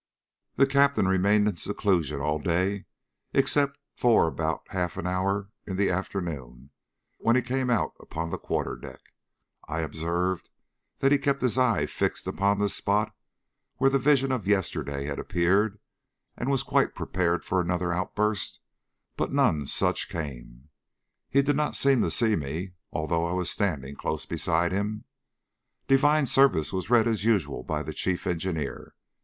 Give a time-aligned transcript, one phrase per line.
[0.55, 2.85] The Captain remained in seclusion all day
[3.33, 6.71] except for about half an hour in the afternoon,
[7.19, 9.13] when he came out upon the quarterdeck.
[9.67, 10.49] I observed
[11.01, 13.15] that he kept his eye fixed upon the spot
[13.77, 15.77] where the vision of yesterday had appeared,
[16.35, 18.59] and was quite prepared for another outburst,
[19.15, 20.69] but none such came.
[21.29, 25.03] He did not seem to see me although I was standing close beside him.
[25.87, 28.95] Divine service was read as usual by the chief engineer.